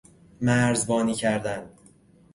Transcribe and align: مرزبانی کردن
مرزبانی 0.41 1.13
کردن 1.13 1.69